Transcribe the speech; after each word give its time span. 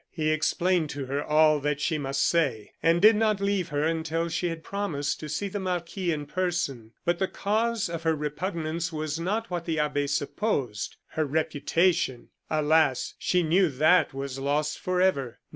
He 0.09 0.31
explained 0.31 0.89
to 0.89 1.05
her 1.05 1.23
all 1.23 1.59
that 1.59 1.79
she 1.79 1.99
must 1.99 2.25
say, 2.27 2.71
and 2.81 2.99
did 3.03 3.15
not 3.15 3.39
leave 3.39 3.69
her 3.69 3.83
until 3.83 4.29
she 4.29 4.47
had 4.49 4.63
promised 4.63 5.19
to 5.19 5.29
see 5.29 5.47
the 5.47 5.59
marquis 5.59 6.11
in 6.11 6.25
person. 6.25 6.93
But 7.05 7.19
the 7.19 7.27
cause 7.27 7.87
of 7.87 8.01
her 8.01 8.15
repugnance 8.15 8.91
was 8.91 9.19
not 9.19 9.51
what 9.51 9.65
the 9.65 9.77
abbe 9.77 10.07
supposed. 10.07 10.95
Her 11.09 11.25
reputation! 11.25 12.29
Alas! 12.49 13.13
she 13.19 13.43
knew 13.43 13.69
that 13.69 14.11
was 14.11 14.39
lost 14.39 14.79
forever. 14.79 15.39